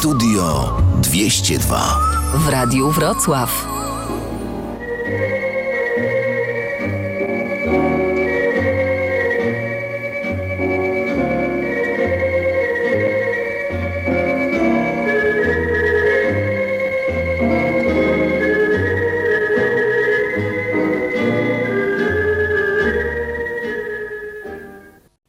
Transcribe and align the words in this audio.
Studio 0.00 0.76
202. 1.02 1.98
w 2.34 2.48
Radiu 2.48 2.90
Wrocław. 2.90 3.66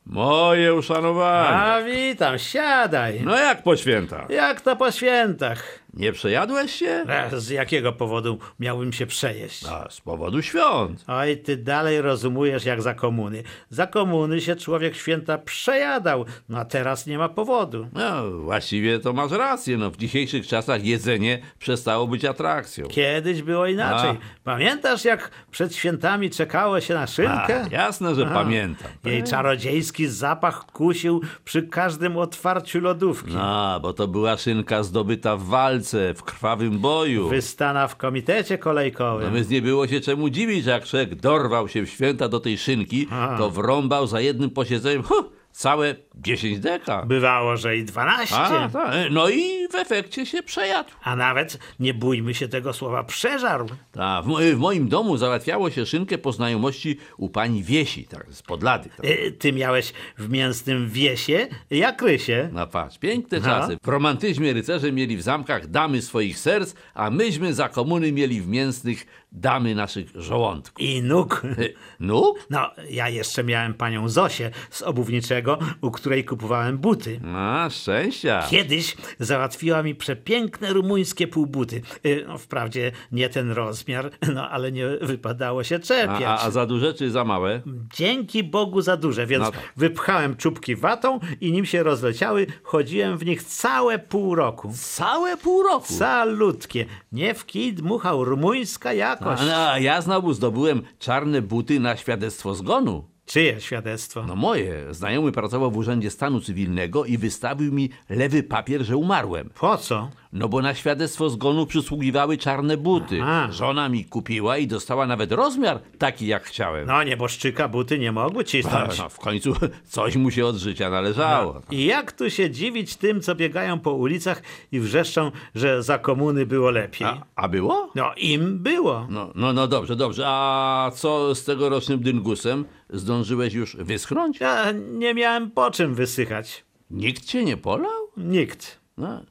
Moje 0.05 0.73
uszanowanie. 0.73 1.70
Witam, 2.11 2.39
siadaj. 2.39 3.21
No 3.23 3.37
jak 3.39 3.63
po 3.63 3.77
świętach? 3.77 4.29
Jak 4.29 4.61
to 4.61 4.75
po 4.75 4.91
świętach? 4.91 5.79
Nie 5.93 6.11
przejadłeś 6.11 6.71
się? 6.75 7.05
Z 7.37 7.49
jakiego 7.49 7.93
powodu 7.93 8.39
miałbym 8.59 8.93
się 8.93 9.05
przejeść? 9.05 9.65
A, 9.65 9.89
z 9.89 10.01
powodu 10.01 10.41
świąt. 10.41 11.03
Oj, 11.07 11.37
ty 11.37 11.57
dalej 11.57 12.01
rozumujesz 12.01 12.65
jak 12.65 12.81
za 12.81 12.93
komuny. 12.93 13.43
Za 13.69 13.87
komuny 13.87 14.41
się 14.41 14.55
człowiek 14.55 14.95
święta 14.95 15.37
przejadał, 15.37 16.25
no 16.49 16.57
a 16.59 16.65
teraz 16.65 17.07
nie 17.07 17.17
ma 17.17 17.29
powodu. 17.29 17.87
No, 17.93 18.31
właściwie 18.31 18.99
to 18.99 19.13
masz 19.13 19.31
rację. 19.31 19.77
No, 19.77 19.91
w 19.91 19.97
dzisiejszych 19.97 20.47
czasach 20.47 20.85
jedzenie 20.85 21.41
przestało 21.59 22.07
być 22.07 22.25
atrakcją. 22.25 22.87
Kiedyś 22.87 23.41
było 23.41 23.67
inaczej. 23.67 24.09
A. 24.09 24.15
Pamiętasz 24.43 25.05
jak 25.05 25.31
przed 25.51 25.75
świętami 25.75 26.29
czekało 26.29 26.81
się 26.81 26.93
na 26.93 27.01
A, 27.01 27.07
szynkę? 27.07 27.65
jasne, 27.71 28.15
że 28.15 28.27
A. 28.27 28.33
pamiętam. 28.33 28.87
Jej 29.05 29.23
czarodziejski 29.23 30.07
zapach 30.07 30.65
kusił 30.65 31.21
przy 31.45 31.63
każdym 31.63 32.17
otwarciu 32.17 32.79
lodówki. 32.79 33.31
No, 33.33 33.79
bo 33.79 33.93
to 33.93 34.07
była 34.07 34.37
szynka 34.37 34.83
zdobyta 34.83 35.37
w 35.37 35.43
walce, 35.43 35.80
w 36.15 36.23
krwawym 36.23 36.79
boju. 36.79 37.29
Wystana 37.29 37.87
w 37.87 37.95
komitecie 37.95 38.57
kolejkowym. 38.57 39.27
No 39.27 39.35
więc 39.35 39.49
nie 39.49 39.61
było 39.61 39.87
się 39.87 40.01
czemu 40.01 40.29
dziwić, 40.29 40.63
że 40.63 40.71
jak 40.71 40.85
człowiek 40.85 41.15
dorwał 41.15 41.67
się 41.67 41.85
w 41.85 41.89
święta 41.89 42.29
do 42.29 42.39
tej 42.39 42.57
szynki, 42.57 43.07
A. 43.11 43.35
to 43.37 43.49
wrąbał 43.49 44.07
za 44.07 44.21
jednym 44.21 44.49
posiedzeniem 44.49 45.03
huh, 45.03 45.25
całe 45.51 45.95
10 46.15 46.59
deka. 46.59 47.05
Bywało, 47.05 47.57
że 47.57 47.77
i 47.77 47.83
12. 47.85 48.35
A, 48.35 48.69
tak. 48.69 48.95
No 49.11 49.29
i 49.29 49.67
w 49.71 49.75
efekcie 49.75 50.25
się 50.25 50.43
przejadł. 50.43 50.89
A 51.03 51.15
nawet, 51.15 51.59
nie 51.79 51.93
bójmy 51.93 52.33
się 52.33 52.47
tego 52.47 52.73
słowa, 52.73 53.03
przeżarł. 53.03 53.65
Tak, 53.91 54.25
w, 54.25 54.27
w 54.55 54.57
moim 54.57 54.87
domu 54.89 55.17
załatwiało 55.17 55.69
się 55.69 55.85
szynkę 55.85 56.17
po 56.17 56.31
znajomości 56.31 56.97
u 57.17 57.29
pani 57.29 57.63
Wiesi, 57.63 58.05
tak, 58.05 58.25
z 58.29 58.41
Podlady. 58.41 58.89
Tak. 58.89 59.05
Y, 59.05 59.31
Ty 59.39 59.53
miałeś 59.53 59.93
w 60.17 60.29
mięsnym 60.29 60.89
wiesie, 60.89 61.47
jak 61.71 62.01
rysie. 62.01 62.49
No 62.53 62.67
patrz, 62.67 62.97
piękne 62.97 63.39
No. 63.39 63.45
czasy. 63.45 63.77
W 63.83 63.87
romantyzmie 63.87 64.53
rycerze 64.53 64.91
mieli 64.91 65.17
w 65.17 65.21
zamkach 65.21 65.67
damy 65.67 66.01
swoich 66.01 66.39
serc, 66.39 66.73
a 66.93 67.09
myśmy 67.09 67.53
za 67.53 67.69
komuny 67.69 68.11
mieli 68.11 68.41
w 68.41 68.47
mięsnych 68.47 69.05
damy 69.31 69.75
naszych 69.75 70.07
żołądków. 70.15 70.81
I 70.85 71.01
nóg. 71.01 71.41
No? 71.99 72.33
No, 72.49 72.71
ja 72.89 73.09
jeszcze 73.09 73.43
miałem 73.43 73.73
panią 73.73 74.09
Zosię 74.09 74.51
z 74.69 74.81
obuwniczego, 74.81 75.59
u 75.81 75.91
której 75.91 76.00
kupowałem 76.27 76.77
buty. 76.77 77.19
A, 77.35 77.67
szczęścia. 77.71 78.47
Kiedyś 78.49 78.95
załatwiła 79.19 79.83
mi 79.83 79.95
przepiękne 79.95 80.73
rumuńskie 80.73 81.27
półbuty. 81.27 81.81
Y, 82.05 82.25
No, 82.27 82.37
wprawdzie 82.37 82.91
nie 83.11 83.29
ten 83.29 83.51
rozmiar, 83.51 84.11
no 84.33 84.49
ale 84.49 84.71
nie 84.71 84.87
wypadało 85.01 85.63
się 85.63 85.79
czepiać. 85.79 86.23
a, 86.25 86.39
a 86.41 86.51
za 86.51 86.65
duże 86.65 86.93
czy 86.93 87.11
za 87.11 87.23
małe? 87.23 87.61
Dzięki 87.93 88.43
Bogu 88.43 88.81
za 88.81 88.97
duże, 88.97 89.27
więc 89.27 89.43
No 89.43 89.51
tak. 89.51 89.73
wypchałem 89.77 90.35
czubki 90.35 90.75
watą 90.75 91.19
i 91.41 91.51
nim 91.51 91.65
się 91.65 91.83
rozleciały. 91.83 92.47
Chodziłem 92.63 93.17
w 93.17 93.25
nich 93.25 93.43
całe 93.43 93.99
pół 93.99 94.35
roku. 94.35 94.71
Całe 94.75 95.37
pół 95.37 95.63
roku. 95.63 95.93
Salutkie. 95.93 96.85
Nie 97.11 97.33
w 97.33 97.45
kij 97.45 97.73
dmuchał 97.73 98.25
rumuńska 98.25 98.93
jakość. 98.93 99.41
A, 99.41 99.45
no, 99.45 99.69
a 99.71 99.79
ja 99.79 100.01
znowu 100.01 100.33
zdobyłem 100.33 100.81
czarne 100.99 101.41
buty 101.41 101.79
na 101.79 101.97
świadectwo 101.97 102.55
zgonu. 102.55 103.11
Czyje 103.31 103.61
świadectwo? 103.61 104.23
No 104.23 104.35
moje. 104.35 104.93
Znajomy 104.93 105.31
pracował 105.31 105.71
w 105.71 105.77
Urzędzie 105.77 106.09
Stanu 106.09 106.41
Cywilnego 106.41 107.05
i 107.05 107.17
wystawił 107.17 107.73
mi 107.73 107.89
lewy 108.09 108.43
papier, 108.43 108.83
że 108.83 108.97
umarłem. 108.97 109.49
Po 109.59 109.77
co? 109.77 110.09
No 110.33 110.49
bo 110.49 110.61
na 110.61 110.73
świadectwo 110.75 111.29
zgonu 111.29 111.65
przysługiwały 111.65 112.37
czarne 112.37 112.77
buty. 112.77 113.19
Aha. 113.21 113.47
Żona 113.51 113.89
mi 113.89 114.05
kupiła 114.05 114.57
i 114.57 114.67
dostała 114.67 115.07
nawet 115.07 115.31
rozmiar 115.31 115.79
taki 115.97 116.27
jak 116.27 116.43
chciałem. 116.43 116.87
No 116.87 117.03
nieboszczyka 117.03 117.67
buty 117.67 117.99
nie 117.99 118.11
mogły 118.11 118.45
cisnąć. 118.45 118.97
no, 118.97 119.09
w 119.09 119.19
końcu 119.19 119.53
coś 119.85 120.15
mu 120.15 120.31
się 120.31 120.45
od 120.45 120.55
życia 120.55 120.89
należało. 120.89 121.61
I 121.71 121.85
jak 121.85 122.11
tu 122.11 122.29
się 122.29 122.49
dziwić 122.51 122.95
tym, 122.95 123.21
co 123.21 123.35
biegają 123.35 123.79
po 123.79 123.91
ulicach 123.93 124.41
i 124.71 124.79
wrzeszczą, 124.79 125.31
że 125.55 125.83
za 125.83 125.97
komuny 125.99 126.45
było 126.45 126.71
lepiej? 126.71 127.07
A, 127.07 127.21
a 127.35 127.47
było? 127.47 127.91
No 127.95 128.11
im 128.17 128.59
było. 128.59 129.07
No, 129.09 129.31
no, 129.35 129.53
no 129.53 129.67
dobrze, 129.67 129.95
dobrze. 129.95 130.23
A 130.27 130.91
co 130.95 131.35
z 131.35 131.43
tegorocznym 131.43 131.99
dyngusem? 131.99 132.65
Zdążyłeś 132.89 133.53
już 133.53 133.75
wyschnąć? 133.75 134.39
Ja 134.39 134.71
nie 134.71 135.13
miałem 135.13 135.51
po 135.51 135.71
czym 135.71 135.95
wysychać. 135.95 136.63
Nikt 136.91 137.25
cię 137.25 137.45
nie 137.45 137.57
polał? 137.57 137.91
Nikt. 138.17 138.79
No, 138.97 139.21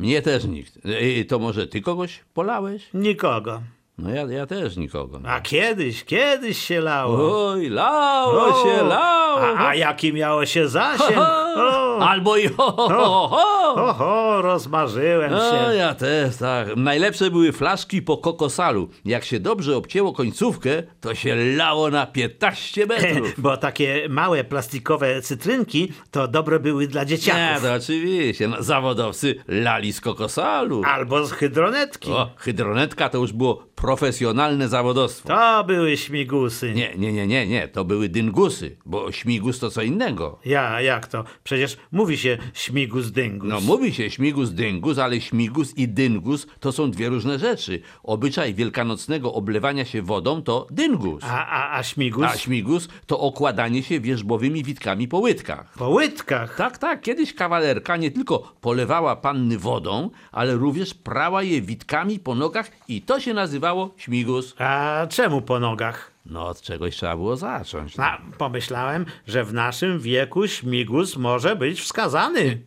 mnie 0.00 0.22
też 0.22 0.44
nikt. 0.44 0.78
I 1.02 1.24
to 1.26 1.38
może 1.38 1.66
ty 1.66 1.80
kogoś 1.80 2.20
polałeś? 2.34 2.88
Nikogo. 2.94 3.62
No 3.98 4.10
ja, 4.10 4.22
ja 4.22 4.46
też 4.46 4.76
nikogo. 4.76 5.20
A 5.24 5.40
kiedyś, 5.40 6.04
kiedyś 6.04 6.58
się 6.58 6.80
lało. 6.80 7.48
Oj, 7.50 7.68
lało 7.68 8.64
się, 8.64 8.82
lało. 8.84 9.40
A, 9.40 9.68
a 9.68 9.74
jaki 9.74 10.12
miało 10.12 10.46
się 10.46 10.68
zasięg? 10.68 11.20
O, 11.56 11.89
Albo 12.08 12.36
i 12.36 12.48
ho, 12.48 12.72
ho, 12.72 12.88
ho, 12.88 13.28
ho. 13.28 13.74
oho, 13.74 14.42
rozmarzyłem 14.42 15.30
No, 15.30 15.50
się. 15.50 15.74
ja 15.76 15.94
też, 15.94 16.36
tak. 16.36 16.76
Najlepsze 16.76 17.30
były 17.30 17.52
flaszki 17.52 18.02
po 18.02 18.16
kokosalu. 18.16 18.88
Jak 19.04 19.24
się 19.24 19.40
dobrze 19.40 19.76
obcięło 19.76 20.12
końcówkę, 20.12 20.82
to 21.00 21.14
się 21.14 21.34
lało 21.56 21.90
na 21.90 22.06
15 22.06 22.86
metrów. 22.86 23.34
Bo 23.38 23.56
takie 23.56 24.06
małe 24.08 24.44
plastikowe 24.44 25.22
cytrynki 25.22 25.92
to 26.10 26.28
dobre 26.28 26.60
były 26.60 26.86
dla 26.86 27.00
Nie, 27.02 27.06
dzieciaków. 27.06 27.62
to 27.62 27.74
oczywiście. 27.74 28.48
No, 28.48 28.62
zawodowcy 28.62 29.34
lali 29.48 29.92
z 29.92 30.00
kokosalu. 30.00 30.82
Albo 30.86 31.26
z 31.26 31.32
hydronetki. 31.32 32.10
O, 32.10 32.30
hydronetka 32.36 33.08
to 33.08 33.18
już 33.18 33.32
było 33.32 33.62
profesjonalne 33.74 34.68
zawodowstwo. 34.68 35.28
To 35.28 35.64
były 35.64 35.96
śmigusy. 35.96 36.72
Nie, 36.72 36.94
nie, 36.96 37.12
nie, 37.12 37.26
nie, 37.26 37.46
nie. 37.46 37.68
To 37.68 37.84
były 37.84 38.08
dyngusy, 38.08 38.76
bo 38.86 39.12
śmigus 39.12 39.58
to 39.58 39.70
co 39.70 39.82
innego. 39.82 40.38
Ja, 40.44 40.80
jak 40.80 41.06
to? 41.06 41.24
Przecież 41.44 41.76
mówi 41.92 42.18
się 42.18 42.38
śmigus 42.54 43.10
dyngus. 43.10 43.50
No 43.50 43.60
mówi 43.60 43.94
się 43.94 44.10
śmigus 44.10 44.50
dyngus, 44.50 44.98
ale 44.98 45.20
śmigus 45.20 45.76
i 45.76 45.88
dyngus 45.88 46.46
to 46.60 46.72
są 46.72 46.90
dwie 46.90 47.08
różne 47.08 47.38
rzeczy. 47.38 47.80
Obyczaj 48.02 48.54
wielkanocnego 48.54 49.32
oblewania 49.34 49.84
się 49.84 50.02
wodą 50.02 50.42
to 50.42 50.66
dyngus. 50.70 51.24
A, 51.24 51.46
a, 51.46 51.78
a 51.78 51.82
śmigus? 51.82 52.24
A 52.24 52.36
śmigus 52.36 52.88
to 53.06 53.20
okładanie 53.20 53.82
się 53.82 54.00
wierzbowymi 54.00 54.64
witkami 54.64 55.08
po 55.08 55.18
łydkach. 55.18 55.72
Po 55.78 55.88
łydkach. 55.88 56.56
Tak, 56.56 56.78
tak, 56.78 57.00
kiedyś 57.00 57.34
kawalerka 57.34 57.96
nie 57.96 58.10
tylko 58.10 58.52
polewała 58.60 59.16
panny 59.16 59.58
wodą, 59.58 60.10
ale 60.32 60.54
również 60.54 60.94
prała 60.94 61.42
je 61.42 61.62
witkami 61.62 62.18
po 62.18 62.34
nogach 62.34 62.70
i 62.88 63.02
to 63.02 63.20
się 63.20 63.34
nazywało 63.34 63.94
śmigus. 63.96 64.54
A 64.58 65.06
czemu 65.10 65.42
po 65.42 65.60
nogach? 65.60 66.09
No 66.26 66.46
od 66.46 66.60
czegoś 66.60 66.96
trzeba 66.96 67.16
było 67.16 67.36
zacząć. 67.36 67.94
A, 67.98 68.18
pomyślałem, 68.38 69.06
że 69.26 69.44
w 69.44 69.52
naszym 69.52 70.00
wieku 70.00 70.48
śmigus 70.48 71.16
może 71.16 71.56
być 71.56 71.80
wskazany. 71.80 72.60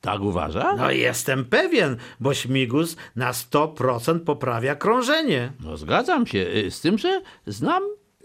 Tak 0.00 0.20
uważa? 0.20 0.74
No 0.76 0.90
jestem 0.90 1.44
pewien, 1.44 1.96
bo 2.20 2.34
śmigus 2.34 2.96
na 3.16 3.32
100% 3.32 4.20
poprawia 4.20 4.74
krążenie. 4.74 5.52
No 5.60 5.76
zgadzam 5.76 6.26
się, 6.26 6.38
y, 6.38 6.70
z 6.70 6.80
tym, 6.80 6.98
że 6.98 7.22
znam 7.46 7.82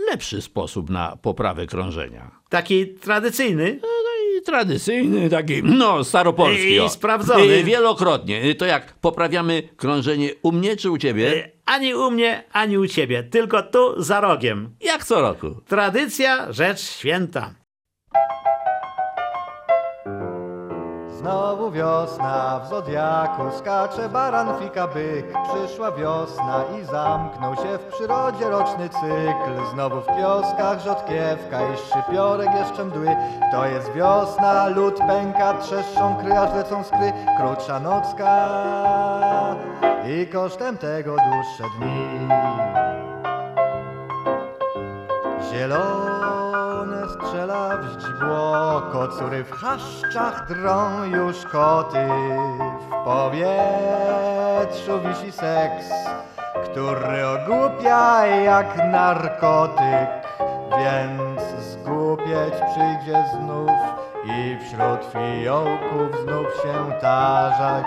lepszy 0.10 0.42
sposób 0.42 0.90
na 0.90 1.18
poprawę 1.22 1.68
krążenia. 1.68 2.32
Taki 2.50 2.88
tradycyjny. 2.88 3.80
I 4.44 4.46
tradycyjny, 4.46 5.30
taki, 5.30 5.64
no, 5.64 6.04
staropolski. 6.04 6.76
I 6.86 6.90
sprawdzony. 6.90 7.44
Y, 7.44 7.64
Wielokrotnie. 7.64 8.44
Y, 8.46 8.56
To 8.56 8.66
jak, 8.66 8.94
poprawiamy 8.94 9.64
krążenie 9.78 10.30
u 10.42 10.52
mnie 10.52 10.76
czy 10.78 10.92
u 10.92 10.98
ciebie? 10.98 11.34
Y, 11.34 11.52
Ani 11.66 11.96
u 11.96 12.12
mnie, 12.12 12.44
ani 12.52 12.78
u 12.78 12.88
ciebie, 12.88 13.24
tylko 13.24 13.64
tu 13.64 14.02
za 14.02 14.22
rogiem. 14.22 14.76
Jak 14.82 15.06
co 15.06 15.22
roku. 15.22 15.48
Tradycja, 15.68 16.52
rzecz 16.52 16.82
święta. 16.82 17.56
Znowu 21.24 21.72
wiosna, 21.72 22.60
w 22.60 22.70
zodiaku 22.70 23.44
skacze 23.58 24.10
baran, 24.10 24.60
fika 24.60 24.88
byk. 24.88 25.26
Przyszła 25.44 25.92
wiosna 25.92 26.64
i 26.80 26.86
zamknął 26.86 27.56
się 27.56 27.78
w 27.78 27.86
przyrodzie 27.94 28.50
roczny 28.50 28.90
cykl. 28.90 29.72
Znowu 29.74 30.02
w 30.02 30.06
kioskach 30.06 30.80
rzodkiewka 30.80 31.60
i 31.74 31.78
szczypiorek 31.78 32.50
jeszcze 32.56 32.86
mdły. 32.86 33.16
To 33.52 33.66
jest 33.66 33.92
wiosna, 33.92 34.68
lód 34.68 35.00
pęka, 35.08 35.54
trzeszczą 35.54 36.16
kry, 36.16 36.38
aż 36.38 36.54
lecą 36.54 36.84
skry. 36.84 37.14
Krótsza 37.38 37.80
nocka 37.80 38.50
i 40.08 40.28
kosztem 40.28 40.78
tego 40.78 41.16
dłuższe 41.16 41.64
dni. 41.80 42.28
Zielone 45.52 46.43
strzela 47.34 47.78
w 47.78 47.84
źdźbło, 47.92 48.82
kocury 48.92 49.44
w 49.44 49.52
chaszczach 49.52 50.48
drą 50.48 51.04
już 51.04 51.46
koty. 51.46 52.08
W 52.88 53.04
powietrzu 53.06 55.00
wisi 55.02 55.32
seks, 55.32 55.86
który 56.64 57.28
ogłupia 57.28 58.26
jak 58.26 58.78
narkotyk, 58.78 60.10
więc 60.78 61.42
zgłupieć 61.60 62.54
przyjdzie 62.54 63.26
znów 63.36 63.72
i 64.26 64.58
wśród 64.66 65.12
fiołków 65.14 66.22
znów 66.24 66.48
się 66.64 67.00
tarzać. 67.02 67.86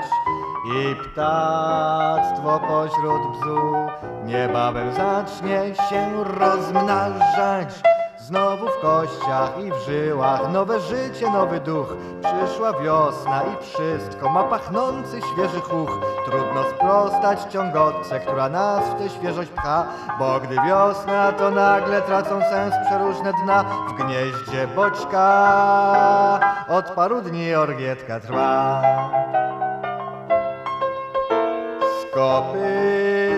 I 0.67 0.97
ptactwo 0.97 2.61
pośród 2.69 3.23
bzu 3.41 3.87
niebawem 4.25 4.95
zacznie 4.95 5.75
się 5.75 6.25
rozmnażać. 6.25 7.96
Znowu 8.27 8.67
w 8.67 8.81
kościach 8.81 9.51
i 9.65 9.73
w 9.73 9.91
żyłach 9.91 10.53
nowe 10.53 10.81
życie, 10.81 11.31
nowy 11.31 11.61
duch. 11.61 11.97
Przyszła 12.23 12.73
wiosna 12.73 13.43
i 13.43 13.65
wszystko 13.65 14.29
ma 14.29 14.45
pachnący 14.45 15.21
świeży 15.33 15.61
chuch. 15.61 16.01
Trudno 16.25 16.65
sprostać 16.77 17.53
ciągotce, 17.53 18.21
która 18.21 18.49
nas 18.49 18.85
w 18.85 18.99
tę 18.99 19.09
świeżość 19.11 19.51
pcha, 19.51 19.87
bo 20.19 20.41
gdy 20.41 20.55
wiosna, 20.55 21.33
to 21.33 21.51
nagle 21.51 22.03
tracą 22.03 22.41
sens 22.41 22.75
przeróżne 22.87 23.33
dna. 23.45 23.65
W 23.89 23.93
gnieździe 23.93 24.67
boczka 24.77 26.41
od 26.69 26.91
paru 26.91 27.21
dni 27.21 27.55
orgietka 27.55 28.21
trwa. 28.21 28.83
Z 32.03 32.15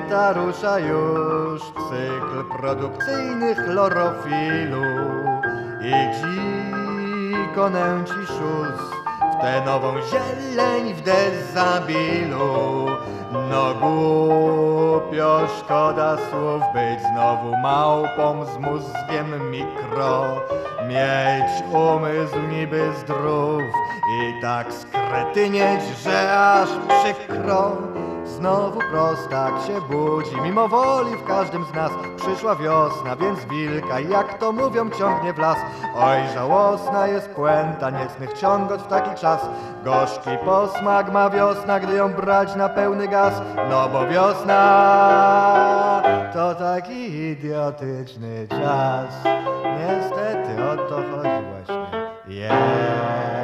kopyta 0.08 0.32
rusza 0.32 0.78
już 0.78 1.62
cykl 1.62 2.44
produkcyjny 2.58 3.54
chlorofilu. 3.54 4.82
I 5.82 5.92
dziko 6.16 7.70
nęci 7.70 8.26
szus 8.26 8.80
w 9.32 9.40
tę 9.40 9.62
nową 9.66 9.94
zieleń 10.00 10.94
w 10.94 11.00
dezabilu. 11.00 12.86
No 13.50 13.74
głupio 13.74 15.40
szkoda 15.58 16.16
słów 16.16 16.62
być 16.74 17.00
znowu 17.12 17.56
małpą 17.56 18.44
z 18.44 18.58
mózgiem 18.58 19.50
mikro. 19.50 20.40
Mieć 20.88 21.74
umysł 21.74 22.38
niby 22.50 22.92
zdrów 23.00 23.62
i 24.22 24.42
tak 24.42 24.66
skretynieć, 24.72 25.82
że 26.04 26.38
aż 26.38 26.68
przykro 26.88 27.72
Znowu 28.36 28.80
prostak 28.90 29.52
się 29.66 29.80
budzi, 29.80 30.40
mimo 30.42 30.68
woli 30.68 31.16
w 31.16 31.24
każdym 31.24 31.64
z 31.64 31.72
nas 31.74 31.92
Przyszła 32.16 32.56
wiosna, 32.56 33.16
więc 33.16 33.44
wilka, 33.44 34.00
jak 34.00 34.38
to 34.38 34.52
mówią, 34.52 34.90
ciągnie 34.90 35.32
w 35.32 35.38
las. 35.38 35.58
Oj, 35.96 36.18
żałosna 36.34 37.06
jest 37.06 37.30
puenta 37.30 37.90
niecnych 37.90 38.32
ciągot 38.32 38.82
w 38.82 38.86
taki 38.86 39.20
czas. 39.20 39.48
Gorzki 39.84 40.30
posmak 40.44 41.12
ma 41.12 41.30
wiosna, 41.30 41.80
gdy 41.80 41.94
ją 41.94 42.12
brać 42.12 42.56
na 42.56 42.68
pełny 42.68 43.08
gaz. 43.08 43.34
No 43.70 43.88
bo 43.88 44.06
wiosna 44.06 44.62
to 46.34 46.54
taki 46.54 47.14
idiotyczny 47.14 48.48
czas. 48.48 49.14
Niestety 49.78 50.64
o 50.64 50.76
to 50.76 50.94
chodzi 50.94 51.44
właśnie 51.50 52.08
yeah. 52.28 53.37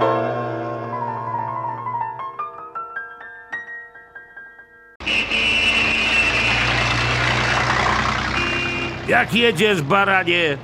Jak 9.08 9.34
jedziesz, 9.34 9.82
baranie? 9.82 10.58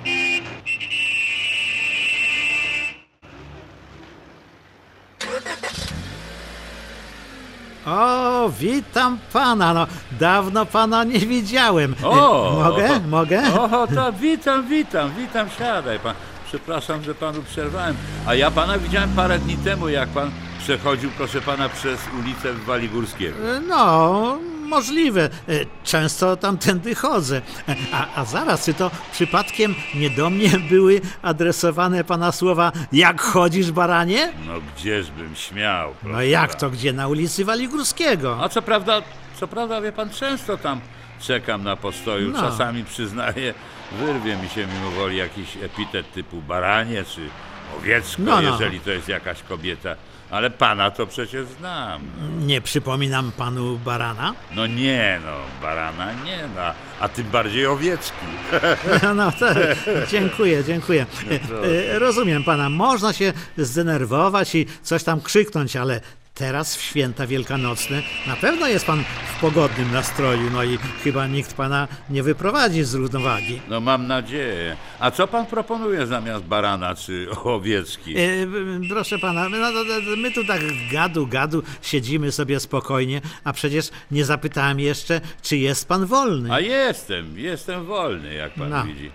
O, 7.87 8.51
witam 8.59 9.19
pana. 9.33 9.75
No, 9.75 9.87
dawno 10.21 10.67
pana 10.67 11.05
nie 11.05 11.19
widziałem. 11.19 11.95
O! 12.05 12.53
Mogę? 12.65 13.01
Mogę? 13.09 13.43
O, 13.61 13.87
to 13.87 14.13
witam, 14.13 14.69
witam, 14.69 15.11
witam, 15.19 15.49
siadaj 15.59 15.99
pan. 15.99 16.15
Przepraszam, 16.47 17.03
że 17.03 17.15
panu 17.15 17.43
przerwałem. 17.43 17.97
A 18.27 18.35
ja 18.35 18.51
pana 18.51 18.79
widziałem 18.79 19.11
parę 19.11 19.39
dni 19.39 19.57
temu, 19.57 19.89
jak 19.89 20.09
pan 20.09 20.31
przechodził, 20.59 21.11
proszę 21.17 21.41
pana, 21.41 21.69
przez 21.69 22.01
ulicę 22.21 22.53
Waligórskiego. 22.67 23.37
E, 23.57 23.61
No, 23.61 24.39
możliwe. 24.71 25.25
E, 25.25 25.53
Często 25.85 26.37
tamtędy 26.37 26.95
chodzę. 26.95 27.43
E, 27.69 27.77
A, 27.93 28.07
a 28.21 28.25
zaraz, 28.25 28.65
czy 28.65 28.75
to 28.75 28.91
przypadkiem 29.13 29.75
nie 29.95 30.11
do 30.11 30.31
mnie 30.31 30.51
były 30.71 31.01
adresowane 31.23 32.05
pana 32.05 32.33
słowa 32.33 32.73
jak 32.93 33.21
chodzisz, 33.21 33.71
baranie? 33.73 34.33
No 34.47 34.53
gdzieżbym 34.77 35.35
śmiał. 35.37 35.95
No 36.03 36.23
jak 36.23 36.55
to, 36.55 36.71
gdzie? 36.71 36.93
Na 36.93 37.09
ulicy 37.09 37.45
Waligórskiego. 37.45 38.39
A 38.43 38.49
co 38.49 38.63
prawda, 38.63 39.03
co 39.41 39.49
prawda, 39.49 39.81
wie 39.81 39.93
pan, 39.93 40.11
często 40.11 40.57
tam 40.59 40.81
czekam 41.21 41.65
na 41.65 41.77
postoju. 41.77 42.31
No. 42.31 42.41
Czasami 42.41 42.85
przyznaję, 42.85 43.55
wyrwie 43.99 44.37
mi 44.37 44.49
się 44.49 44.67
mimo 44.67 44.91
woli 44.91 45.17
jakiś 45.17 45.57
epitet 45.57 46.13
typu 46.13 46.43
baranie 46.43 47.05
czy 47.05 47.21
owiecko, 47.79 48.23
No, 48.23 48.43
no. 48.43 48.51
jeżeli 48.53 48.81
to 48.81 48.91
jest 48.91 49.09
jakaś 49.09 49.43
kobieta. 49.43 49.97
Ale 50.31 50.51
pana 50.51 50.91
to 50.91 51.07
przecież 51.07 51.47
znam. 51.47 52.03
Nie 52.41 52.61
przypominam 52.61 53.33
panu 53.33 53.79
barana? 53.79 54.35
No 54.55 54.67
nie 54.67 55.21
no, 55.25 55.33
barana 55.63 56.13
nie 56.25 56.39
no, 56.57 56.63
a 57.01 57.09
tym 57.09 57.25
bardziej 57.25 57.67
owiecki. 57.67 58.27
No, 59.17 59.33
to, 59.33 59.47
dziękuję, 60.11 60.65
dziękuję. 60.65 61.07
E, 61.95 61.99
Rozumiem 61.99 62.45
pana, 62.45 62.69
można 62.69 63.13
się 63.13 63.33
zdenerwować 63.57 64.55
i 64.55 64.67
coś 64.83 65.05
tam 65.05 65.21
krzyknąć, 65.21 65.77
ale 65.77 66.01
teraz 66.41 66.77
w 66.77 66.83
święta 66.83 67.27
wielkanocne 67.27 68.03
na 68.27 68.37
pewno 68.37 68.67
jest 68.69 68.87
pan 68.87 69.05
w 69.37 69.41
pogodnym 69.41 69.93
nastroju, 69.93 70.51
no 70.53 70.65
i 70.65 70.79
chyba 71.05 71.27
nikt 71.27 71.55
pana 71.55 71.89
nie 72.11 72.23
wyprowadzi 72.23 72.85
z 72.85 72.95
równowagi. 72.95 73.61
No 73.69 73.81
mam 73.81 74.07
nadzieję. 74.07 74.77
A 75.01 75.11
co 75.11 75.27
pan 75.29 75.47
proponuje 75.47 76.07
zamiast 76.07 76.45
barana 76.45 76.95
czy 76.95 77.27
owiecki? 77.45 78.15
E, 78.19 78.23
proszę 78.89 79.19
pana, 79.19 79.49
my, 79.49 79.59
no, 79.61 79.71
no, 79.73 79.81
no, 79.85 80.17
my 80.17 80.31
tu 80.33 80.45
tak 80.45 80.61
gadu, 80.93 81.27
gadu 81.27 81.63
siedzimy 81.83 82.33
sobie 82.33 82.61
spokojnie, 82.61 83.21
a 83.45 83.53
przecież 83.53 83.89
nie 84.11 84.25
zapytałem 84.25 84.81
jeszcze, 84.81 85.21
czy 85.43 85.57
jest 85.57 85.89
pan 85.89 86.07
wolny. 86.07 86.53
A 86.53 86.61
jestem, 86.61 87.39
jestem 87.39 87.85
wolny, 87.85 88.35
jak 88.35 88.55
pan 88.55 88.71
No. 88.71 88.85
widzi. 88.85 89.11